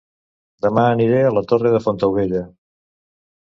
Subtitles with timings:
[0.65, 2.43] Dema aniré a La Torre de Fontaubella